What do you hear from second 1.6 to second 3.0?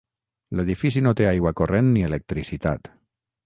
corrent ni electricitat.